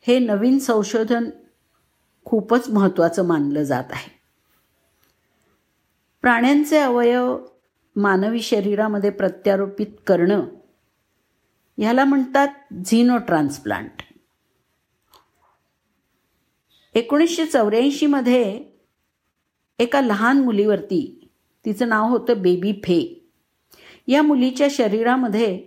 [0.00, 1.30] हे नवीन संशोधन
[2.24, 4.10] खूपच महत्त्वाचं मानलं जात आहे.
[6.22, 7.38] प्राण्यांचे अवयव
[7.96, 10.44] मानवी शरीरामध्ये प्रत्यारोपित करणं
[11.78, 12.48] ह्याला म्हणतात
[12.86, 14.02] झिनो ट्रान्सप्लांट
[16.94, 18.64] एकोणीसशे चौऱ्याऐंशीमध्ये
[19.78, 21.30] एका लहान मुलीवरती
[21.64, 23.17] तिचं नाव होतं बेबी फे.
[24.08, 25.64] या मुलीच्या शरीरामध्ये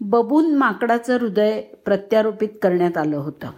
[0.00, 3.50] बबून माकडाचं हृदय प्रत्यारोपित करण्यात आलं होतं.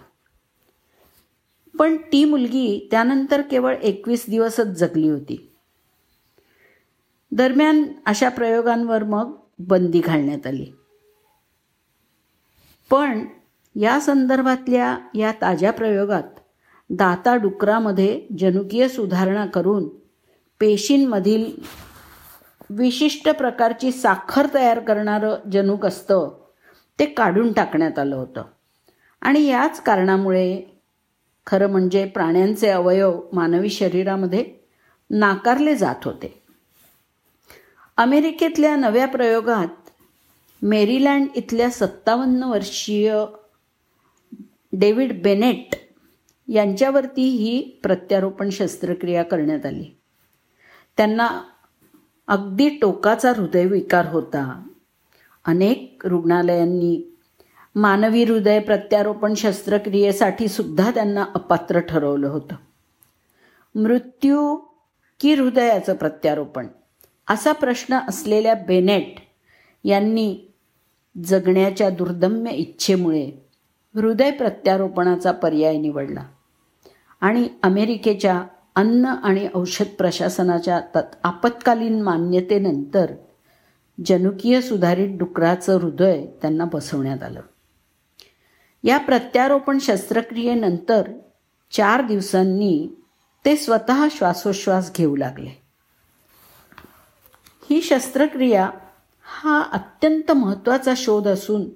[1.78, 5.52] पण ती मुलगी त्यानंतर केवळ एकवीस दिवसच जगली होती.
[7.32, 10.66] दरम्यान अशा प्रयोगांवर मग बंदी घालण्यात आली.
[12.90, 13.26] पण
[13.74, 16.22] या संदर्भातल्या या ताज्या प्रयोगात
[16.90, 19.88] दाता डुकरामध्ये जनुकीय सुधारणा करून
[20.60, 21.52] पेशींमधील
[22.70, 26.30] विशिष्ट प्रकारची साखर तयार करणारं जनुक असतं
[26.98, 28.42] ते काढून टाकण्यात आलं होतं.
[29.22, 30.62] आणि याच कारणामुळे
[31.46, 34.44] खरं म्हणजे प्राण्यांचे अवयव मानवी शरीरामध्ये
[35.10, 36.42] नाकारले जात होते.
[37.96, 39.90] अमेरिकेतल्या नव्या प्रयोगात
[40.62, 43.24] मेरीलँड इथल्या सत्तावन्न वर्षीय
[44.72, 45.74] डेव्हिड बेनेट
[46.48, 49.98] यांच्यावरती ही प्रत्यारोपण शस्त्रक्रिया करण्यात आली.
[50.96, 51.42] त्यांना
[52.28, 54.62] अगदी टोकाचा हृदयविकार होता.
[55.44, 57.16] अनेक रुग्णालयांनी
[57.74, 62.54] मानवी हृदय प्रत्यारोपण शस्त्रक्रियेसाठी सुद्धा त्यांना अपात्र ठरवलं होतं.
[63.74, 64.56] मृत्यू
[65.20, 66.66] की हृदयाचं प्रत्यारोपण?
[67.28, 69.14] असा प्रश्न असलेल्या बेनेट
[69.84, 70.40] यांनी
[71.24, 73.30] जगण्याच्या दुर्दम्य इच्छेमुळे
[73.94, 76.22] हृदय प्रत्यारोपणाचा पर्याय निवडला
[77.20, 78.42] आणि अमेरिकेच्या
[78.78, 83.12] अन्न आणि औषध प्रशासनाच्या तत् आपत्कालीन मान्यतेनंतर
[84.06, 87.40] जनुकीय सुधारित डुकराचं हृदय त्यांना बसवण्यात आलं.
[88.84, 91.02] या प्रत्यारोपण शस्त्रक्रियेनंतर
[91.70, 92.88] चार दिवसांनी
[93.44, 95.62] ते स्वतः श्वासोश्वास घेऊ लागले.
[97.70, 98.70] ही शस्त्रक्रिया
[99.22, 101.68] हा अत्यंत महत्त्वाचा शोध असून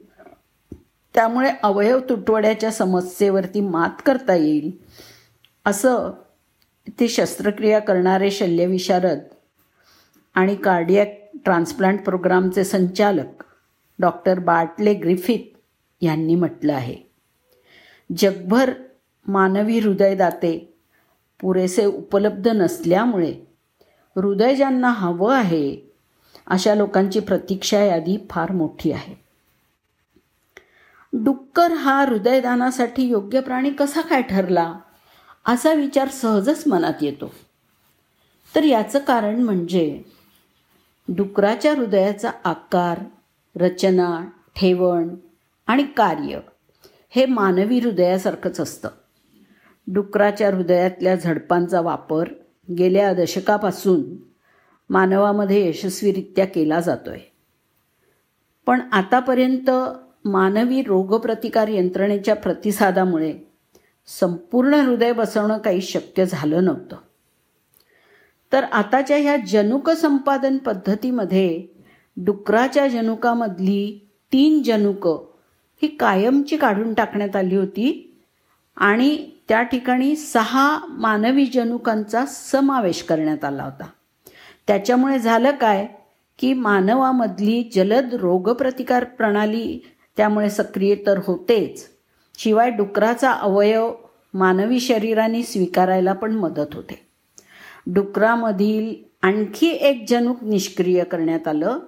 [1.15, 4.71] त्यामुळे अवयव तुटवड्याच्या समस्येवरती मात करता येईल
[5.67, 6.11] असं
[6.89, 9.19] ती शस्त्रक्रिया करणारे शल्यविशारद
[10.35, 13.45] आणि कार्डियक ट्रान्सप्लांट प्रोग्रामचे संचालक
[13.99, 15.59] डॉक्टर बाटले ग्रिफिथ
[16.01, 16.97] यांनी म्हटलं आहे.
[18.17, 18.73] जगभर
[19.27, 20.75] मानवी हृदयदाते
[21.41, 23.33] पुरेसे उपलब्ध नसल्यामुळे
[24.17, 25.93] हृदय ज्यांना हवं आहे
[26.47, 29.15] अशा लोकांची प्रतीक्षा यादी फार मोठी आहे.
[31.13, 34.75] डुक्कर हा हृदयदानासाठी योग्य प्राणी कसा काय ठरला?
[35.47, 37.35] असा विचार सहजच मनात येतो.
[38.55, 40.03] तर याचं कारण म्हणजे
[41.09, 43.01] डुकराच्या हृदयाचा आकार
[43.57, 44.25] रचना
[44.57, 45.15] ठेवण
[45.67, 46.41] आणि कार्य
[47.11, 48.89] हे मानवी हृदयासारखंच असतं.
[49.87, 52.29] डुकराच्या हृदयातल्या झडपांचा वापर
[52.79, 54.03] गेल्या दशकापासून
[54.91, 57.19] मानवामध्ये यशस्वीरित्या केला जातोय.
[58.67, 59.71] पण आतापर्यंत
[60.25, 63.52] मानवी रोगप्रतिकार यंत्रणेच्या प्रतिसादामुळे
[64.07, 66.97] संपूर्ण हृदय बसवणं काही शक्य झालं नव्हतं.
[68.53, 71.67] तर आताच्या ह्या जनुक संपादन पद्धतीमध्ये
[72.17, 75.07] डुकराच्या जनुकामधली तीन जनुक
[75.83, 78.17] ही कायमची काढून टाकण्यात आली होती
[78.77, 83.85] आणि त्या ठिकाणी सहा मानवी जनुकांचा समावेश करण्यात आला होता.
[84.67, 85.89] त्याच्यामुळे झालं काय
[86.39, 89.79] की मानवामधली जलद रोगप्रतिकार प्रणाली
[90.17, 91.92] त्यामुळे सक्रिय तर होतेच.
[92.39, 93.93] शिवाय डुकराचा अवयव
[94.35, 97.07] मानवी शरीराने स्वीकारायला पण मदत होते.
[97.87, 101.79] डुकरामधील आणखी एक जनुक निष्क्रिय करण्यात आलं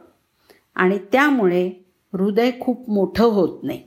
[0.74, 1.68] आणि त्यामुळे
[2.12, 3.82] हृदय खूप मोठं होत नाही.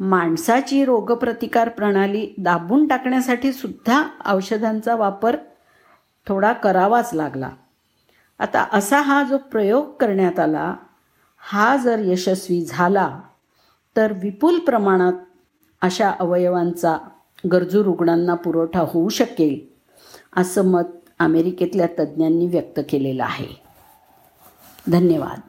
[0.00, 5.36] माणसाची रोगप्रतिकार प्रणाली दाबून टाकण्यासाठी सुद्धा औषधांचा वापर
[6.26, 7.50] थोडा करावाच लागला.
[8.38, 10.74] आता असा हा जो प्रयोग करण्यात आला
[11.38, 13.20] हा जर यशस्वी झाला
[13.96, 15.12] तर विपुल प्रमाणात
[15.82, 16.98] अशा अवयवांचा
[17.52, 19.60] गरजू रुग्णांना पुरवठा होऊ शकेल
[20.36, 20.82] असं मत
[21.18, 23.62] अमेरिकेतल्या तज्ज्ञांनी व्यक्त केलेलं आहे.
[24.92, 25.40] धन्यवाद.